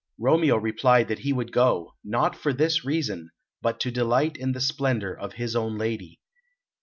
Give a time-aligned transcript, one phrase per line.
[0.17, 3.29] Romeo replied that he would go, not for this reason,
[3.61, 6.19] but to delight in the splendour of his own lady.